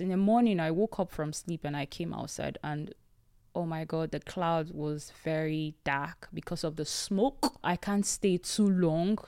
[0.00, 2.94] In the morning, I woke up from sleep and I came outside, and
[3.54, 7.58] oh my god, the cloud was very dark because of the smoke.
[7.62, 9.18] I can't stay too long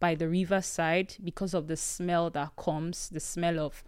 [0.00, 3.84] by the riverside because of the smell that comes the smell of,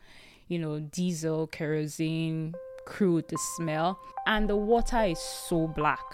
[0.48, 2.54] you know, diesel, kerosene,
[2.84, 3.98] crude, the smell.
[4.26, 6.04] And the water is so black.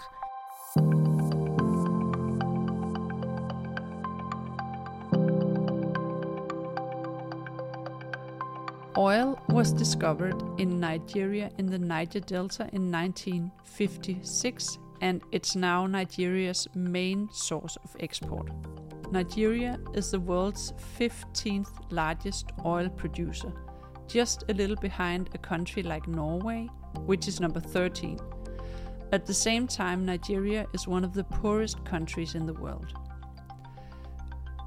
[9.05, 16.67] Oil was discovered in Nigeria in the Niger Delta in 1956 and it's now Nigeria's
[16.73, 18.49] main source of export.
[19.11, 23.53] Nigeria is the world's 15th largest oil producer,
[24.07, 26.67] just a little behind a country like Norway,
[27.05, 28.17] which is number 13.
[29.11, 32.91] At the same time, Nigeria is one of the poorest countries in the world.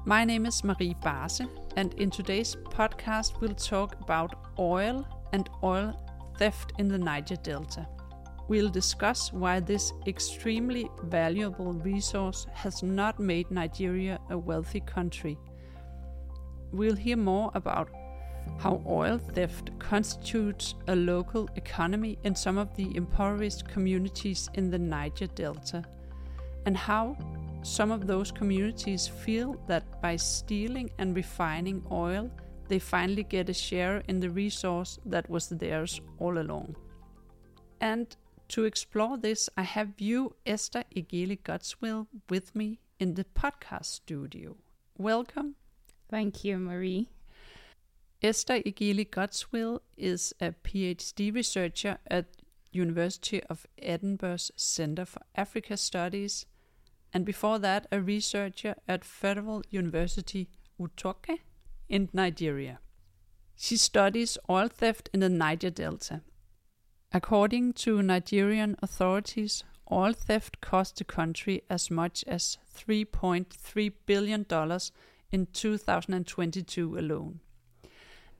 [0.05, 1.41] My name is Marie Barse,
[1.75, 5.93] and in today's podcast, we'll talk about oil and oil
[6.37, 7.85] theft in the Niger Delta.
[8.47, 15.37] We'll discuss why this extremely valuable resource has not made Nigeria a wealthy country.
[16.71, 17.89] We'll hear more about
[18.57, 24.79] how oil theft constitutes a local economy in some of the impoverished communities in the
[24.79, 25.83] Niger Delta,
[26.65, 27.17] and how
[27.61, 32.31] some of those communities feel that by stealing and refining oil,
[32.67, 36.75] they finally get a share in the resource that was theirs all along.
[37.81, 38.15] And
[38.49, 44.55] to explore this, I have you, Esther Egele Godswill, with me in the podcast studio.
[44.97, 45.55] Welcome.
[46.09, 47.09] Thank you, Marie.
[48.21, 52.25] Esther Egele Godswill is a PhD researcher at
[52.71, 56.45] University of Edinburgh's Centre for Africa Studies
[57.13, 61.39] and before that, a researcher at Federal University Otuoke
[61.87, 62.79] in Nigeria.
[63.55, 66.21] She studies oil theft in the Niger Delta.
[67.11, 74.45] According to Nigerian authorities, oil theft cost the country as much as $3.3 billion
[75.31, 77.39] in 2022 alone.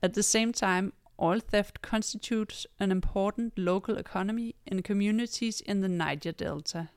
[0.02, 5.88] At the same time, oil theft constitutes an important local economy in communities in the
[5.88, 6.88] Niger Delta.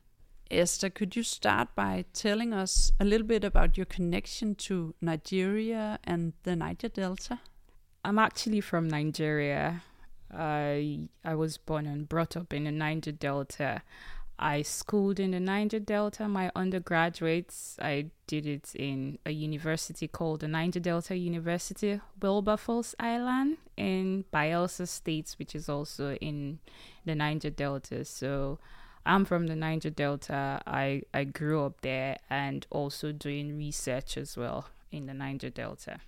[0.54, 6.00] Esther, could you start by telling us a little bit about your connection to Nigeria
[6.04, 7.40] and the Niger Delta?
[8.06, 9.84] I'm actually from Nigeria.
[10.32, 13.82] I I was born and brought up in the Niger Delta.
[14.40, 16.28] I schooled in the Niger Delta.
[16.28, 23.58] My undergraduates, I did it in a university called the Niger Delta University, Wilberforce Island
[23.78, 26.60] in Bayelsa State, which is also in
[27.06, 28.04] the Niger Delta.
[28.06, 28.60] So
[29.06, 30.62] I'm from the Niger Delta.
[30.66, 36.00] I, I grew up there and also doing research as well in the Niger Delta.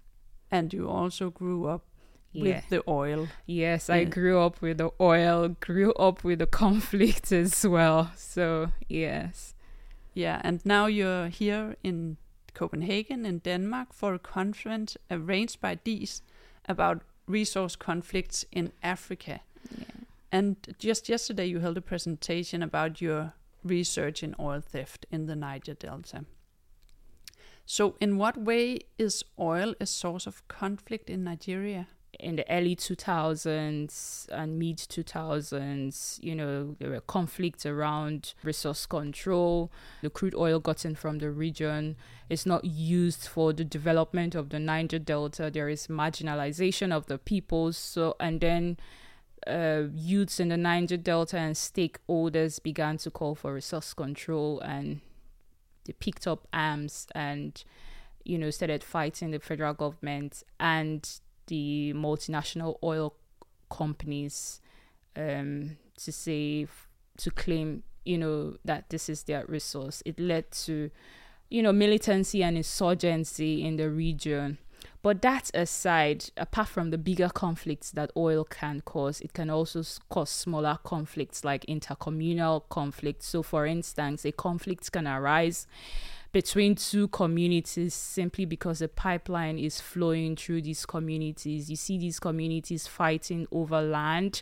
[0.52, 1.84] And you also grew up
[2.32, 2.44] yeah.
[2.44, 3.28] with the oil.
[3.46, 3.96] Yes, yeah.
[3.96, 8.12] I grew up with the oil, grew up with the conflict as well.
[8.16, 9.54] So, yes.
[10.14, 12.18] Yeah, and now you're here in
[12.54, 16.22] Copenhagen in Denmark for a conference arranged by DIS
[16.70, 19.42] about resource conflicts in Africa.
[19.78, 19.95] Yeah.
[20.36, 25.36] And just yesterday, you held a presentation about your research in oil theft in the
[25.36, 26.26] Niger Delta.
[27.66, 31.88] So, in what way is oil a source of conflict in Nigeria?
[32.20, 39.72] In the early 2000s and mid 2000s, you know, there were conflicts around resource control.
[40.02, 41.96] The crude oil gotten from the region
[42.30, 45.50] is not used for the development of the Niger Delta.
[45.50, 47.72] There is marginalization of the people.
[47.72, 48.78] So, and then
[49.48, 55.02] uh, youths in the Niger Delta and stakeholders began to call for resource control and
[55.86, 57.64] they picked up arms and,
[58.24, 63.16] you know, started fighting the federal government and the multinational oil
[63.70, 64.62] companies
[65.16, 66.68] um, to say,
[67.18, 70.02] to claim, you know, that this is their resource.
[70.06, 70.90] It led to,
[71.50, 74.58] you know, militancy and insurgency in the region
[75.02, 79.84] but that aside, apart from the bigger conflicts that oil can cause, it can also
[80.10, 83.28] cause smaller conflicts like intercommunal conflicts.
[83.28, 85.68] So, for instance, a conflict can arise
[86.32, 91.70] between two communities simply because a pipeline is flowing through these communities.
[91.70, 94.42] You see these communities fighting over land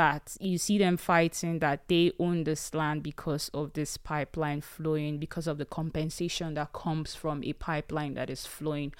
[0.00, 5.18] that you see them fighting that they own this land because of this pipeline flowing,
[5.18, 8.94] because of the compensation that comes from a pipeline that is flowing.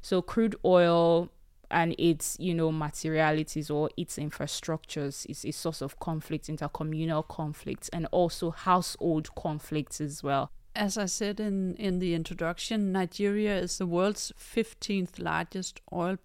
[0.00, 1.28] So crude oil
[1.70, 7.90] and its you know materialities or its infrastructures is a source of conflict, intercommunal conflicts,
[7.90, 10.50] and also household conflicts as well.
[10.74, 16.16] As I said in, in the introduction, Nigeria is the world's 15th largest oil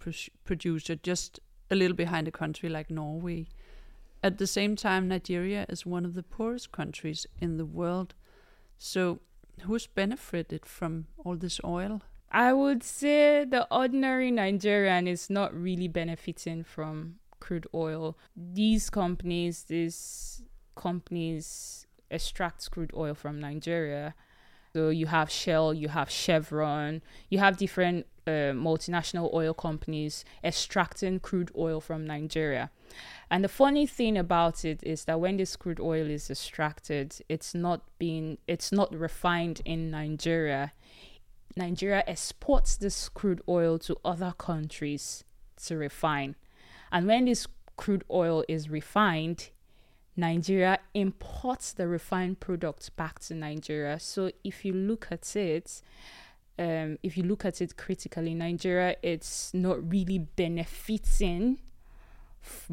[0.45, 3.47] producer, just a little behind a country like Norway.
[4.23, 8.13] At the same time, Nigeria is one of the poorest countries in the world.
[8.77, 9.19] So,
[9.61, 12.01] who's benefited from all this oil?
[12.31, 18.17] I would say the ordinary Nigerian is not really benefiting from crude oil.
[18.35, 20.43] These companies, these
[20.75, 24.15] companies extract crude oil from Nigeria.
[24.73, 31.19] So you have Shell, you have Chevron, you have different uh, multinational oil companies extracting
[31.19, 32.69] crude oil from Nigeria.
[33.29, 37.55] And the funny thing about it is that when this crude oil is extracted, it's
[37.55, 40.73] not being it's not refined in Nigeria.
[41.55, 45.23] Nigeria exports this crude oil to other countries
[45.65, 46.35] to refine.
[46.91, 47.47] And when this
[47.77, 49.49] crude oil is refined,
[50.15, 53.99] Nigeria imports the refined products back to Nigeria.
[53.99, 55.81] So if you look at it,
[56.61, 61.57] um, if you look at it critically, Nigeria it's not really benefiting
[62.43, 62.69] f-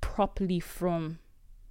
[0.00, 1.18] properly from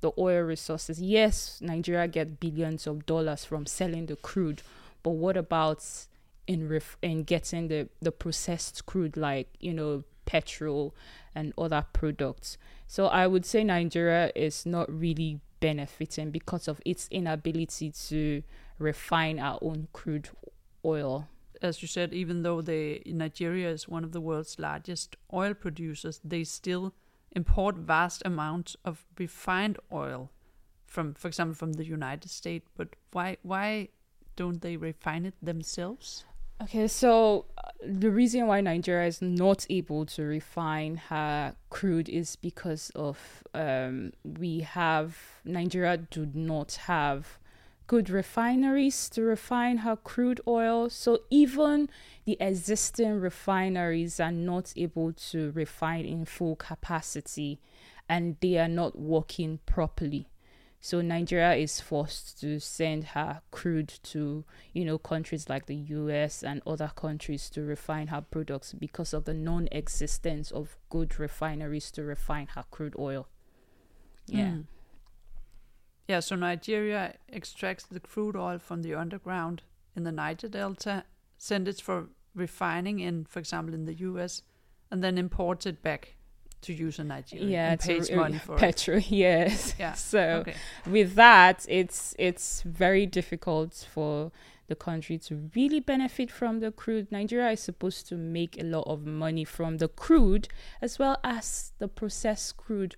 [0.01, 1.01] the oil resources.
[1.01, 4.61] Yes, Nigeria get billions of dollars from selling the crude,
[5.01, 5.83] but what about
[6.45, 10.93] in ref- in getting the the processed crude like you know petrol
[11.33, 12.57] and other products.
[12.87, 18.43] So I would say Nigeria is not really benefiting because of its inability to
[18.77, 20.29] refine our own crude
[20.85, 21.27] oil.
[21.61, 26.19] As you said, even though they Nigeria is one of the world's largest oil producers,
[26.23, 26.93] they still
[27.31, 30.31] import vast amounts of refined oil
[30.85, 32.69] from, for example, from the United States.
[32.77, 33.89] But why why
[34.35, 36.25] don't they refine it themselves?
[36.61, 42.37] Okay, so uh, the reason why Nigeria is not able to refine her crude is
[42.37, 47.39] because of um, we have Nigeria do not have
[47.87, 50.89] good refineries to refine her crude oil.
[50.89, 51.89] So even
[52.25, 57.59] the existing refineries are not able to refine in full capacity
[58.09, 60.27] and they are not working properly.
[60.79, 66.43] So Nigeria is forced to send her crude to, you know, countries like the US
[66.43, 72.03] and other countries to refine her products because of the non-existence of good refineries to
[72.03, 73.27] refine her crude oil.
[74.27, 74.45] Yeah.
[74.49, 74.65] Mm.
[76.07, 79.63] Yeah, so Nigeria extracts the crude oil from the underground
[79.95, 81.03] in the Niger Delta,
[81.37, 84.43] sends it for refining in, for example, in the US,
[84.91, 86.15] and then imports it back
[86.61, 88.97] to use in Nigeria yeah, and pays money for petrol.
[88.97, 89.11] It.
[89.25, 89.75] Yes.
[89.79, 89.93] Yeah.
[89.93, 90.55] So okay.
[90.85, 94.31] with that, it's it's very difficult for
[94.67, 97.11] the country to really benefit from the crude.
[97.11, 100.47] Nigeria is supposed to make a lot of money from the crude
[100.81, 102.95] as well as the processed crude,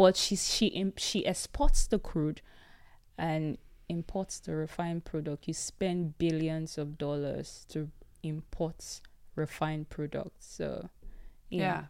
[0.00, 2.40] but she she she exports the crude
[3.18, 3.58] and
[3.88, 5.46] imports the refined product.
[5.48, 7.90] You spend billions of dollars to
[8.22, 9.00] import
[9.36, 10.46] refined products.
[10.56, 10.88] So
[11.50, 11.58] yeah.
[11.58, 11.84] yeah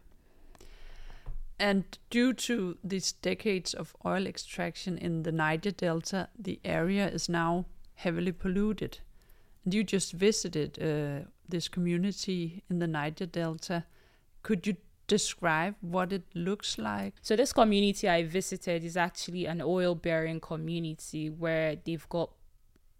[1.61, 7.29] and due to these decades of oil extraction in the Niger Delta, the area is
[7.29, 8.97] now heavily polluted.
[9.63, 13.85] And you just visited uh, this community in the Niger Delta.
[14.41, 14.77] Could you
[15.11, 17.13] describe what it looks like?
[17.21, 22.29] So, this community I visited is actually an oil bearing community where they've got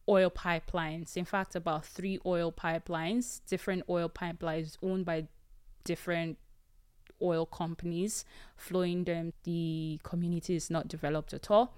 [0.09, 1.15] oil pipelines.
[1.15, 5.27] In fact, about three oil pipelines, different oil pipelines owned by
[5.85, 6.37] different
[7.21, 8.25] oil companies
[8.57, 9.31] flowing them.
[9.43, 11.73] The community is not developed at all.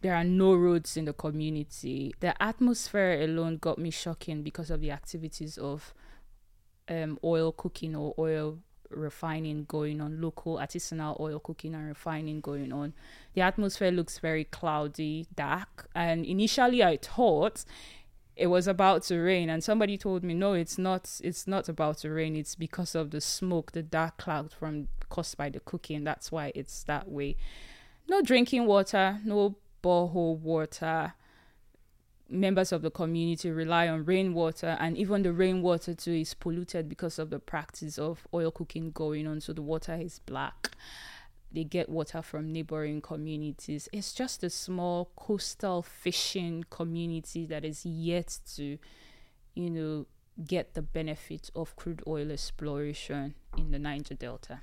[0.00, 2.12] There are no roads in the community.
[2.18, 5.94] The atmosphere alone got me shocking because of the activities of
[6.88, 8.58] um, oil cooking or oil
[8.96, 12.92] refining going on, local artisanal oil cooking and refining going on.
[13.34, 17.64] The atmosphere looks very cloudy, dark, and initially I thought
[18.36, 21.98] it was about to rain and somebody told me no it's not it's not about
[21.98, 26.02] to rain it's because of the smoke the dark cloud from caused by the cooking
[26.02, 27.36] that's why it's that way
[28.08, 31.14] no drinking water no borehole water
[32.28, 37.18] members of the community rely on rainwater and even the rainwater too is polluted because
[37.18, 40.74] of the practice of oil cooking going on so the water is black
[41.54, 43.88] they get water from neighboring communities.
[43.92, 48.76] It's just a small coastal fishing community that is yet to,
[49.54, 50.06] you know,
[50.44, 54.62] get the benefit of crude oil exploration in the Niger Delta.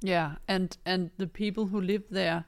[0.00, 2.44] Yeah, and and the people who live there,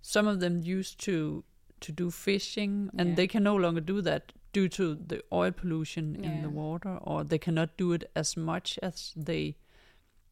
[0.00, 1.44] some of them used to
[1.82, 3.14] to do fishing, and yeah.
[3.14, 6.30] they can no longer do that due to the oil pollution yeah.
[6.30, 9.56] in the water, or they cannot do it as much as they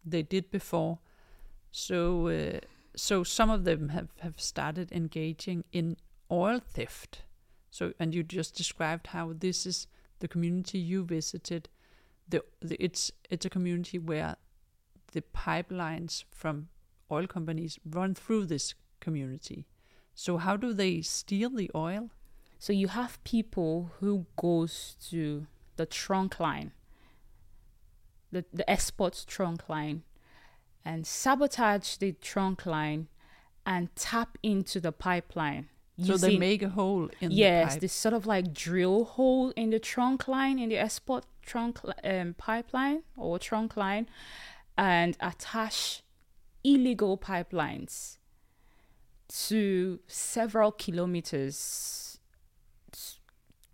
[0.04, 0.98] they did before.
[1.70, 2.60] So, uh,
[2.96, 5.96] so some of them have, have started engaging in
[6.30, 7.22] oil theft.
[7.70, 9.86] So, and you just described how this is
[10.18, 11.68] the community you visited.
[12.28, 14.36] The, the it's it's a community where
[15.12, 16.68] the pipelines from
[17.10, 19.66] oil companies run through this community.
[20.14, 22.10] So how do they steal the oil?
[22.58, 26.72] So you have people who goes to the trunk line,
[28.30, 30.02] the, the export trunk line,
[30.84, 33.08] and sabotage the trunk line
[33.64, 35.68] and tap into the pipeline.
[36.02, 37.80] So they make a hole in yes, the pipe.
[37.80, 42.34] this sort of like drill hole in the trunk line in the export trunk um,
[42.38, 44.08] pipeline or trunk line,
[44.78, 46.02] and attach
[46.64, 48.16] illegal pipelines
[49.32, 52.18] to several kilometers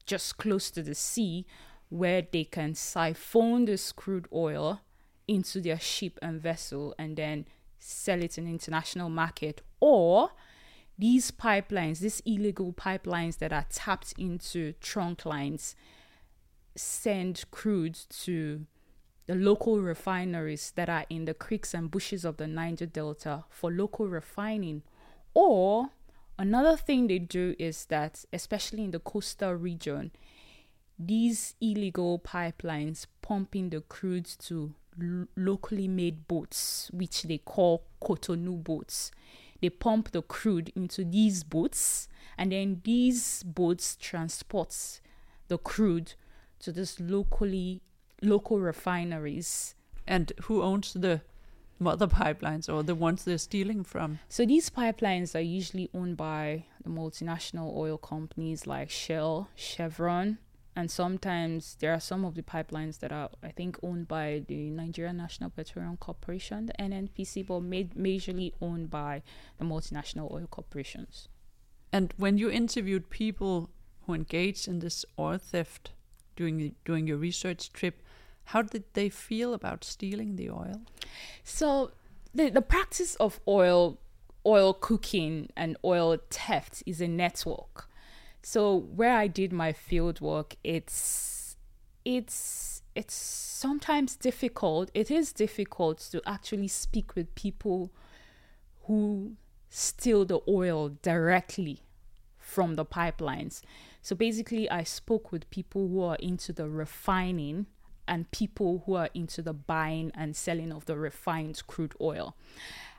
[0.04, 1.46] just close to the sea
[1.88, 4.80] where they can siphon this crude oil
[5.26, 7.44] into their ship and vessel and then
[7.78, 10.30] sell it in international market or
[10.98, 15.74] these pipelines these illegal pipelines that are tapped into trunk lines
[16.76, 18.66] send crude to
[19.26, 23.72] the local refineries that are in the creeks and bushes of the Niger Delta for
[23.72, 24.82] local refining.
[25.36, 25.90] Or
[26.38, 30.12] another thing they do is that, especially in the coastal region,
[30.98, 38.64] these illegal pipelines pumping the crude to l- locally made boats, which they call Cotonou
[38.64, 39.10] boats.
[39.60, 45.02] They pump the crude into these boats, and then these boats transport
[45.48, 46.14] the crude
[46.60, 47.82] to this locally
[48.22, 49.74] local refineries.
[50.06, 51.20] And who owns the
[51.78, 54.18] mother pipelines or the ones they're stealing from?
[54.28, 60.38] So these pipelines are usually owned by the multinational oil companies like Shell, Chevron,
[60.78, 64.68] and sometimes there are some of the pipelines that are, I think, owned by the
[64.68, 69.22] Nigerian National Petroleum Corporation, the NNPC, but made majorly owned by
[69.56, 71.28] the multinational oil corporations.
[71.92, 73.70] And when you interviewed people
[74.06, 75.92] who engaged in this oil theft
[76.36, 78.02] during during your research trip,
[78.46, 80.82] how did they feel about stealing the oil?
[81.44, 81.92] So
[82.34, 83.98] the the practice of oil
[84.46, 87.88] oil cooking and oil theft is a network.
[88.42, 91.56] So where I did my field work, it's
[92.04, 94.90] it's it's sometimes difficult.
[94.94, 97.90] It is difficult to actually speak with people
[98.84, 99.32] who
[99.68, 101.80] steal the oil directly
[102.38, 103.60] from the pipelines.
[104.02, 107.66] So basically, I spoke with people who are into the refining
[108.08, 112.34] and people who are into the buying and selling of the refined crude oil.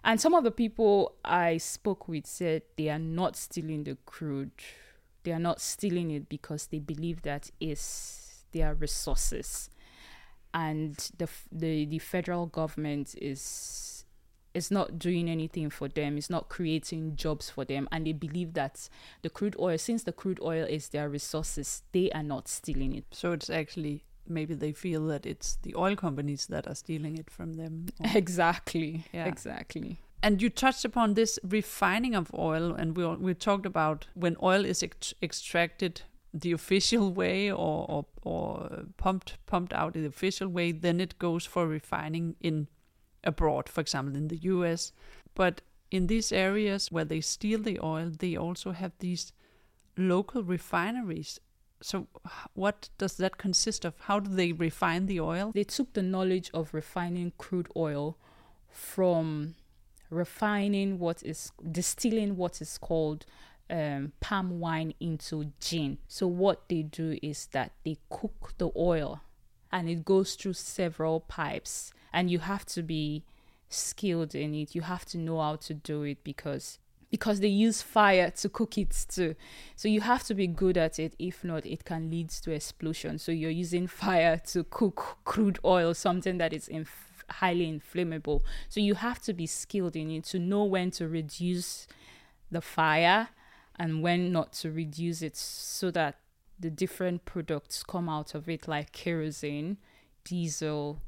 [0.04, 4.52] And some of the people I spoke with said they are not stealing the crude.
[5.24, 9.70] They are not stealing it because they believe that is their resources.
[10.54, 14.06] And the the the federal government is
[14.54, 16.18] is not doing anything for them.
[16.18, 17.88] It's not creating jobs for them.
[17.92, 18.90] And they believe that
[19.22, 23.06] the crude oil, since the crude oil is their resources, they are not stealing it.
[23.12, 27.30] So it's actually maybe they feel that it's the oil companies that are stealing it
[27.30, 27.88] from them.
[28.00, 29.06] or- Exactly.
[29.14, 29.26] Yeah.
[29.26, 29.98] Exactly.
[30.24, 34.66] And you touched upon this refining of oil, and we we talked about when oil
[34.66, 36.02] is ex- extracted
[36.34, 41.20] the official way or, or or pumped pumped out in the official way, then it
[41.20, 42.68] goes for refining in
[43.24, 44.92] abroad, for example, in the U.S.
[45.36, 49.32] But in these areas where they steal the oil, they also have these
[49.98, 51.40] local refineries.
[51.82, 52.08] So,
[52.54, 53.94] what does that consist of?
[54.02, 55.52] How do they refine the oil?
[55.54, 58.18] They took the knowledge of refining crude oil
[58.70, 59.56] from
[60.10, 63.26] refining what is distilling what is called
[63.70, 65.98] um, palm wine into gin.
[66.08, 69.22] So what they do is that they cook the oil
[69.72, 73.24] and it goes through several pipes and you have to be
[73.70, 74.74] skilled in it.
[74.74, 76.80] You have to know how to do it because
[77.10, 79.36] because they use fire to cook it too.
[79.76, 81.16] So you have to be good at it.
[81.18, 83.18] If not, it can lead to explosion.
[83.18, 88.44] So you're using fire to cook crude oil, something that is inf- highly inflammable.
[88.70, 91.88] So you have to be skilled in it to know when to reduce
[92.52, 93.30] the fire
[93.78, 96.18] and when not to reduce it so that
[96.60, 99.78] the different products come out of it like kerosene,
[100.24, 101.02] diesel,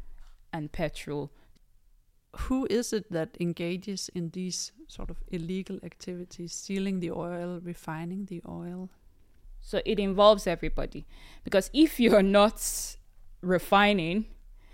[0.54, 1.32] and petrol.
[2.34, 8.26] Who is it that engages in these sort of illegal activities, stealing the oil, refining
[8.26, 8.90] the oil?
[9.62, 11.06] So it involves everybody.
[11.44, 12.62] Because if you're not
[13.42, 14.26] refining,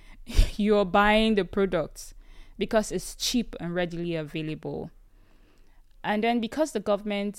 [0.57, 2.13] you're buying the products
[2.57, 4.91] because it's cheap and readily available.
[6.03, 7.35] And then because the government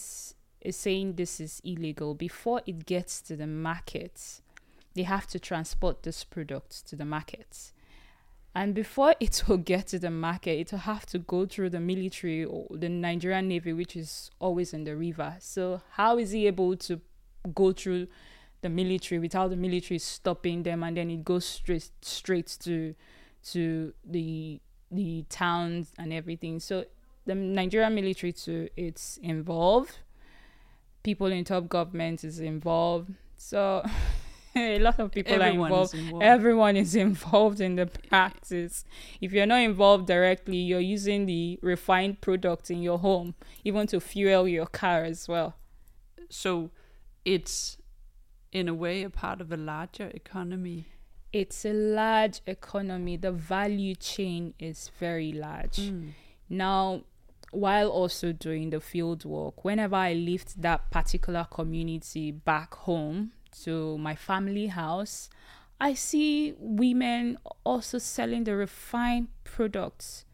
[0.60, 4.40] is saying this is illegal, before it gets to the market,
[4.94, 7.72] they have to transport this product to the market.
[8.56, 11.80] And before it will get to the market, it will have to go through the
[11.80, 15.36] military or the Nigerian Navy, which is always in the river.
[15.40, 17.00] So, how is he able to
[17.54, 18.08] go through
[18.62, 22.94] the military without the military stopping them and then it goes straight straight to
[23.52, 24.58] to the
[24.90, 26.58] the towns and everything.
[26.58, 26.86] So
[27.26, 29.98] the Nigerian military too, it's involved.
[31.02, 33.12] People in top government is involved.
[33.36, 33.84] So
[34.76, 35.94] a lot of people Everyone are involved.
[35.94, 36.24] involved.
[36.24, 38.84] Everyone is involved in the practice.
[39.20, 43.34] If you're not involved directly, you're using the refined product in your home,
[43.64, 45.54] even to fuel your car as well.
[46.28, 46.70] so
[47.24, 47.76] it's
[48.52, 50.86] in a way a part of a larger economy.
[51.32, 53.16] It's a large economy.
[53.16, 55.76] The value chain is very large.
[55.76, 56.12] Mm.
[56.48, 57.02] Now,
[57.50, 63.32] while also doing the field work, whenever I lift that particular community back home
[63.64, 65.28] to my family house,
[65.80, 70.24] I see women also selling the refined products.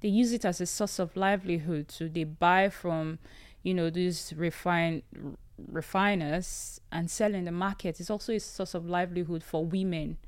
[0.00, 1.90] They use it as a source of livelihood.
[1.90, 3.18] So they buy from,
[3.62, 5.02] you know, these refined
[5.66, 7.98] refiners and sell in the market.
[7.98, 10.18] It's also a source of livelihood for women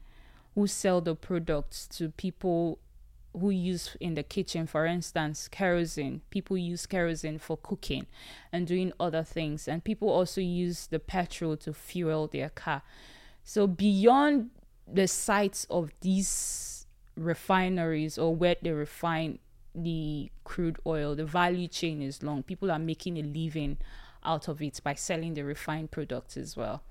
[0.54, 2.78] who sell the products to people
[3.38, 6.22] who use in the kitchen, for instance, kerosene.
[6.30, 8.06] People use kerosene for cooking
[8.52, 12.82] and doing other things, and people also use the petrol to fuel their car.
[13.44, 14.50] So, beyond
[14.86, 19.38] the sites of these refineries or where they refine
[19.74, 22.42] the crude oil, the value chain is long.
[22.42, 23.78] People are making a living
[24.24, 26.82] out of it by selling the refined products as well.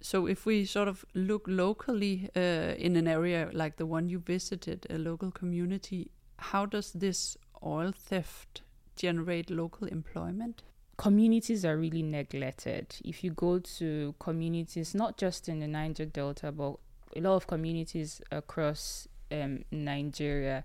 [0.00, 4.18] So if we sort of look locally uh, in an area like the one you
[4.18, 8.62] visited, a local community, how does this oil theft
[8.96, 10.62] generate local employment?
[11.00, 12.94] communities are really neglected.
[13.02, 16.74] If you go to communities, not just in the Niger Delta, but
[17.16, 20.62] a lot of communities across um, Nigeria,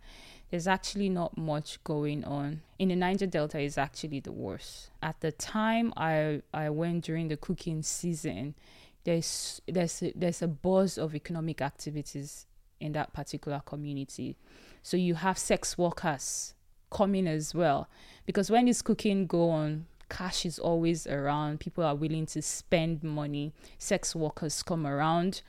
[0.52, 2.64] there's actually not much going on.
[2.78, 4.90] In the Niger Delta is actually the worst.
[5.02, 8.56] At the time I I went during the cooking season,
[9.06, 12.46] there's there's a, there's a buzz of economic activities
[12.80, 14.36] in that particular community.
[14.84, 16.54] So you have sex workers
[16.92, 17.88] coming as well.
[18.26, 21.60] Because when this cooking go on cash is always around.
[21.60, 23.54] People are willing to spend money.
[23.78, 25.42] Sex workers come around.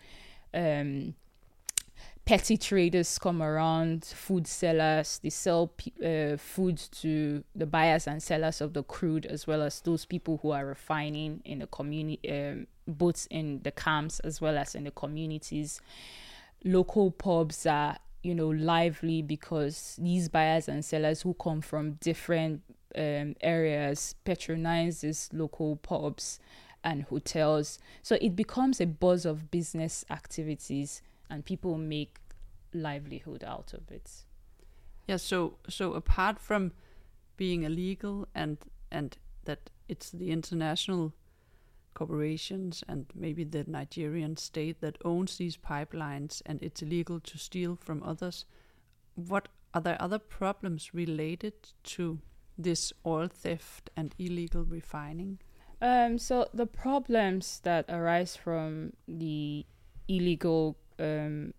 [0.54, 1.14] Um
[2.26, 5.72] petty traders come around food sellers they sell
[6.04, 10.38] uh, food to the buyers and sellers of the crude as well as those people
[10.42, 14.84] who are refining in the community um, both in the camps as well as in
[14.84, 15.80] the communities.
[16.64, 22.62] Local pubs are you know lively because these buyers and sellers who come from different
[22.96, 26.40] um, areas patronize these local pubs
[26.82, 27.78] and hotels.
[28.02, 32.18] So it becomes a buzz of business activities and people make
[32.72, 34.24] livelihood out of it
[35.06, 36.72] Yeah, so so apart from
[37.36, 38.58] being illegal and
[38.90, 41.12] and that it's the international
[41.94, 47.76] corporations and maybe the Nigerian state that owns these pipelines and it's illegal to steal
[47.76, 48.44] from others,
[49.14, 52.18] what are there other problems related to
[52.58, 55.38] this oil theft and illegal refining?
[55.80, 59.66] Um, so the problems that arise from the
[60.08, 61.54] illegal, um,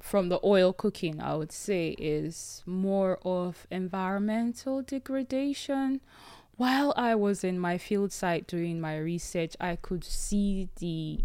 [0.00, 6.00] from the oil cooking, I would say, is more of environmental degradation.
[6.56, 11.20] While I was in my field site doing my research, I could see the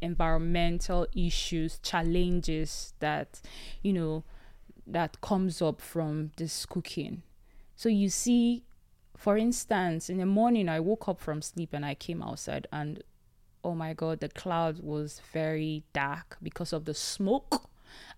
[0.00, 3.40] environmental issues, challenges that,
[3.82, 4.24] you know,
[4.86, 7.22] that comes up from this cooking.
[7.76, 8.64] So you see
[9.22, 13.04] for instance, in the morning I woke up from sleep and I came outside and
[13.64, 17.68] oh my god, the cloud was very dark because of the smoke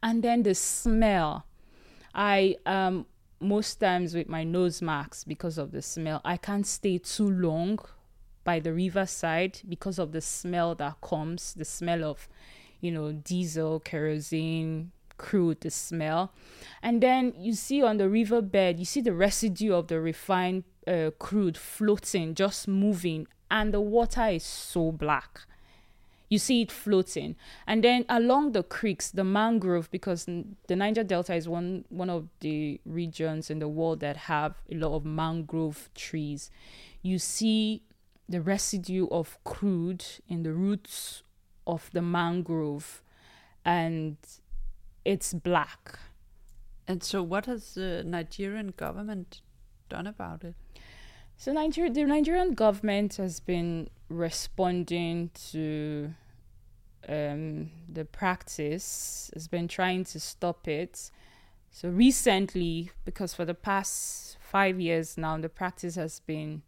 [0.02, 1.46] and then the smell.
[2.14, 3.07] I um
[3.40, 6.20] most times with my nose marks because of the smell.
[6.24, 7.78] I can't stay too long
[8.44, 12.28] by the riverside because of the smell that comes, the smell of,
[12.80, 16.33] you know, diesel, kerosene, crude, the smell.
[16.83, 21.11] And then you see on the riverbed, you see the residue of the refined uh,
[21.18, 25.40] crude floating, just moving, and the water is so black.
[26.28, 31.35] You see it floating, and then along the creeks, the mangrove, because the Niger Delta
[31.35, 35.90] is one one of the regions in the world that have a lot of mangrove
[35.94, 36.50] trees.
[37.02, 37.83] You see
[38.28, 41.22] the residue of crude in the roots
[41.66, 43.02] of the mangrove,
[43.64, 44.16] and
[45.04, 45.98] it's black.
[46.87, 49.40] And so, what has the Nigerian government
[49.88, 50.54] done about it?
[51.37, 56.14] So Niger- the Nigerian government has been responding to
[57.09, 61.11] um, the practice, has been trying to stop it.
[61.70, 66.62] So recently, because for the past five years now, the practice has been,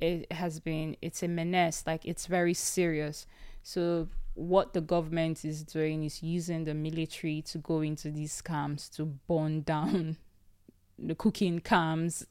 [0.00, 3.26] it has been, it's a menace, like it's very serious.
[3.62, 8.88] So what the government is doing is using the military to go into these camps
[8.90, 10.18] to burn down
[10.98, 12.24] the cooking camps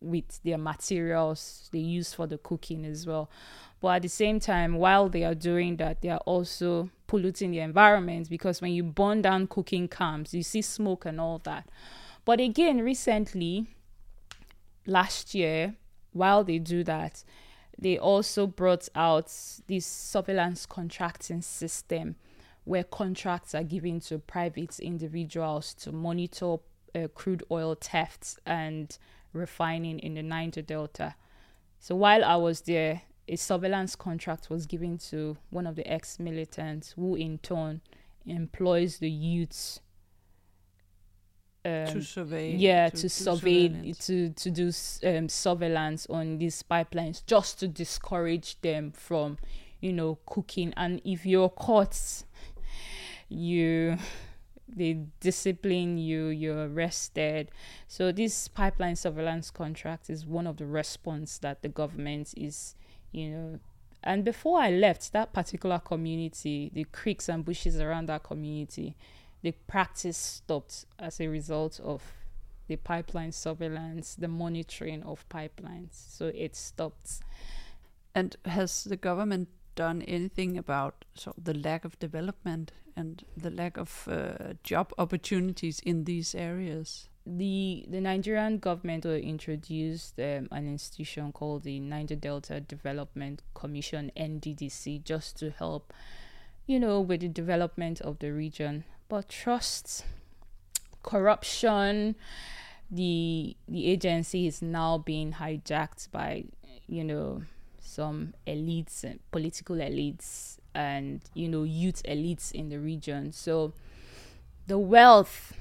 [0.00, 3.30] with their materials they use for the cooking as well.
[3.80, 7.60] But at the same time, while they are doing that, they are also polluting the
[7.60, 11.68] environment because when you burn down cooking camps, you see smoke and all that.
[12.24, 13.66] But again, recently,
[14.86, 15.76] last year,
[16.12, 17.22] while they do that,
[17.78, 19.32] they also brought out
[19.68, 22.16] this surveillance contracting system
[22.64, 26.56] where contracts are given to private individuals to monitor
[26.94, 28.98] uh, crude oil thefts and
[29.32, 31.14] refining in the Niger Delta.
[31.78, 36.18] So while I was there, a surveillance contract was given to one of the ex
[36.18, 37.82] militants who, in turn,
[38.26, 39.80] employs the youths.
[41.64, 44.72] Um, to survey, yeah, to, to survey, to to do
[45.04, 49.38] um, surveillance on these pipelines, just to discourage them from,
[49.80, 50.72] you know, cooking.
[50.76, 52.24] And if you're caught,
[53.28, 53.98] you
[54.74, 57.50] they discipline you, you're arrested.
[57.86, 62.74] So this pipeline surveillance contract is one of the response that the government is,
[63.12, 63.58] you know.
[64.04, 68.96] And before I left that particular community, the creeks and bushes around that community,
[69.42, 72.02] the practice stopped as a result of
[72.68, 75.92] the pipeline surveillance, the monitoring of pipelines.
[75.92, 77.20] So it stopped.
[78.14, 79.48] And has the government
[79.78, 85.78] done anything about so the lack of development and the lack of uh, job opportunities
[85.80, 87.08] in these areas?
[87.24, 95.04] The the Nigerian government introduced um, an institution called the Niger Delta Development Commission (NDDC)
[95.04, 95.92] just to help,
[96.66, 98.84] you know, with the development of the region.
[99.08, 100.04] But trust,
[101.02, 102.16] corruption,
[102.90, 106.44] the the agency is now being hijacked by,
[106.86, 107.42] you know,
[107.88, 113.32] some elites and political elites and you know youth elites in the region.
[113.32, 113.72] So
[114.66, 115.54] the wealth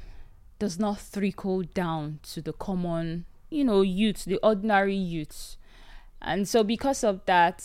[0.60, 5.56] does not trickle down to the common you know youth the ordinary youth
[6.22, 7.62] and so because of that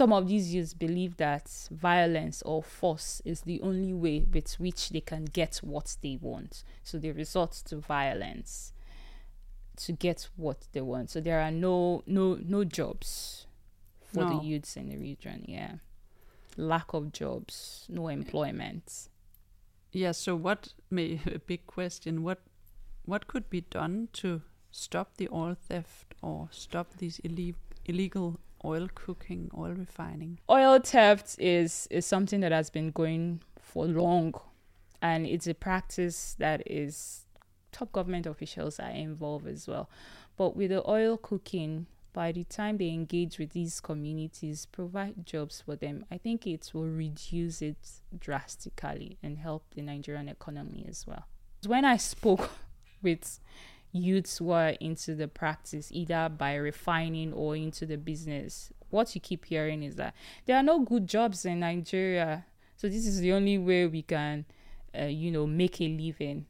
[0.00, 4.88] some of these youths believe that violence or force is the only way with which
[4.88, 6.64] they can get what they want.
[6.82, 8.72] So they resort to violence
[9.76, 11.10] to get what they want.
[11.10, 13.46] So there are no no no jobs
[14.12, 14.38] for no.
[14.38, 15.44] the youths in the region.
[15.46, 15.74] Yeah,
[16.56, 19.08] lack of jobs, no employment.
[19.92, 20.12] Yeah.
[20.12, 20.74] So what?
[20.90, 22.22] May a big question.
[22.22, 22.40] What
[23.04, 27.54] what could be done to stop the oil theft or stop these Ill-
[27.86, 30.38] illegal oil cooking, oil refining?
[30.48, 34.34] Oil theft is is something that has been going for long,
[35.02, 37.26] and it's a practice that is
[37.72, 39.88] top government officials are involved as well.
[40.36, 45.62] But with the oil cooking, by the time they engage with these communities, provide jobs
[45.64, 47.76] for them, I think it will reduce it
[48.18, 51.26] drastically and help the Nigerian economy as well.
[51.66, 52.50] When I spoke
[53.02, 53.40] with
[53.92, 59.20] youths who are into the practice, either by refining or into the business, what you
[59.20, 60.14] keep hearing is that
[60.46, 62.44] there are no good jobs in Nigeria.
[62.76, 64.44] So this is the only way we can,
[64.98, 66.46] uh, you know, make a living.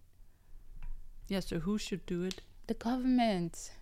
[1.29, 2.40] Yeah, so who should do it?
[2.66, 3.73] The government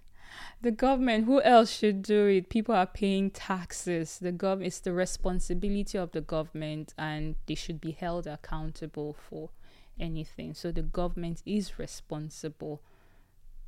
[0.60, 2.48] the government who else should do it?
[2.48, 4.18] People are paying taxes.
[4.18, 9.50] The gov it's the responsibility of the government and they should be held accountable for
[9.98, 10.54] anything.
[10.54, 12.82] So the government is responsible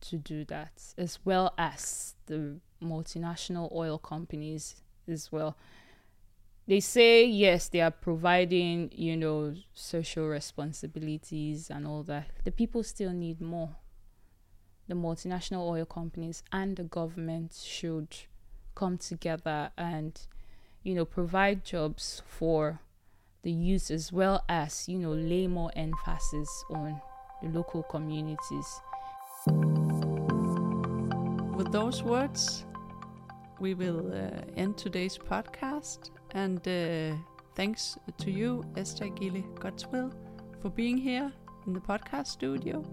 [0.03, 5.57] to do that as well as the multinational oil companies as well.
[6.66, 12.31] They say yes they are providing you know social responsibilities and all that.
[12.44, 13.77] The people still need more
[14.90, 18.09] the multinational oil companies and the government should
[18.74, 20.26] come together and
[20.83, 22.81] you know provide jobs for
[23.42, 27.00] the youth as well as you know lay more emphasis on
[27.42, 28.81] the local communities.
[31.57, 32.66] With those words
[33.61, 37.16] we will uh, end today's podcast and uh,
[37.55, 40.12] thanks to you esther Egele Godswill,
[40.61, 41.33] for being here
[41.66, 42.85] in the podcast studio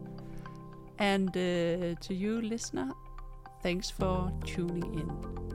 [0.99, 2.91] and uh, to you, listener,
[3.62, 5.46] thanks for tuning in.